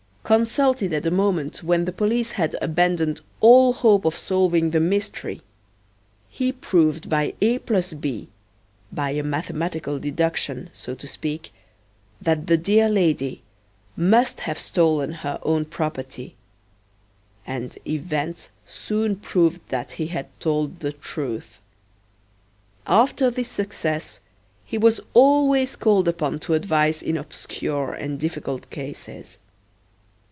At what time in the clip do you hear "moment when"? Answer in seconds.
1.11-1.83